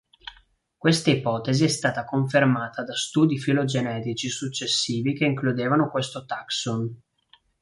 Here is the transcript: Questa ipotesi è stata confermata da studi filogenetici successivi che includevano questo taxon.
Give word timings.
Questa 0.77 1.11
ipotesi 1.11 1.63
è 1.63 1.67
stata 1.67 2.05
confermata 2.05 2.81
da 2.83 2.95
studi 2.95 3.37
filogenetici 3.37 4.29
successivi 4.29 5.13
che 5.13 5.25
includevano 5.25 5.91
questo 5.91 6.25
taxon. 6.25 7.01